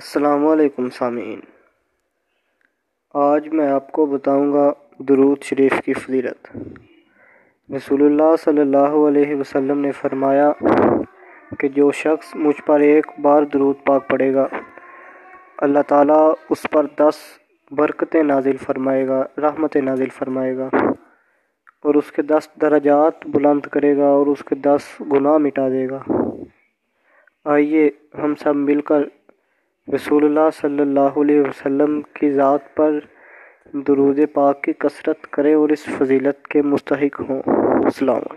السلام 0.00 0.46
علیکم 0.46 0.90
سامعین۔ 0.90 1.40
آج 3.14 3.48
میں 3.48 3.68
آپ 3.68 3.92
کو 3.92 4.06
بتاؤں 4.06 4.52
گا 4.52 4.72
درود 4.98 5.42
شریف 5.42 5.72
کی 5.84 5.92
فضیلت۔ 5.92 6.56
رسول 7.76 8.02
اللہ 8.02 8.36
صلی 8.44 8.60
اللہ 8.60 8.94
علیہ 9.08 9.34
وسلم 9.34 9.80
نے 9.80 9.92
فرمایا 9.92 10.52
کہ 11.58 11.68
جو 11.68 11.92
شخص 11.92 12.34
مجھ 12.34 12.62
پر 12.66 12.80
ایک 12.80 13.06
بار 13.18 13.42
درود 13.42 13.76
پاک 13.86 14.08
پڑے 14.08 14.34
گا، 14.34 14.46
اللہ 15.58 15.78
تعالیٰ 15.86 16.34
اس 16.50 16.66
پر 16.70 16.86
دس 16.96 17.14
برکتیں 17.70 18.22
نازل 18.22 18.56
فرمائے 18.56 19.08
گا 19.08 19.26
رحمت 19.38 19.76
نازل 19.76 20.08
فرمائے 20.08 20.56
گا 20.56 20.68
اور 21.82 21.94
اس 21.94 22.12
کے 22.12 22.22
دس 22.22 22.48
درجات 22.60 23.26
بلند 23.26 23.60
کرے 23.60 23.96
گا 23.96 24.06
اور 24.06 24.26
اس 24.26 24.44
کے 24.44 24.54
دس 24.54 24.80
گناہ 25.12 25.36
مٹا 25.36 25.68
دے 25.68 25.88
گا۔ 25.88 26.02
آئیے 27.44 27.90
ہم 28.22 28.34
سب 28.34 28.56
مل 28.56 28.80
کر 28.80 29.02
رسول 29.94 30.24
اللہ 30.24 30.50
صلی 30.60 30.82
اللہ 30.82 31.00
علیہ 31.00 31.40
وسلم 31.40 32.00
کی 32.12 32.30
ذات 32.30 32.74
پر 32.74 32.98
درود 33.72 34.20
پاک 34.32 34.62
کی 34.62 34.72
کثرت 34.78 35.26
کریں 35.30 35.54
اور 35.54 35.68
اس 35.68 35.84
فضیلت 35.98 36.48
کے 36.48 36.62
مستحق 36.62 37.20
ہوں۔ 37.20 37.42
السلام 37.84 38.16
علیکم۔ 38.16 38.34